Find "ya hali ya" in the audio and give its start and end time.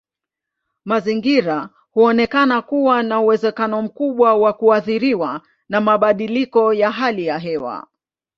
6.73-7.37